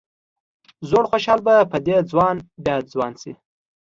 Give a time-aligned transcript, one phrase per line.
[0.89, 3.33] زوړ خوشال به په دې ځوان بیا ځوان شي.